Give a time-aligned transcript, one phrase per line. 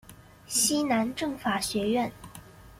[0.47, 2.11] 西南政法学院。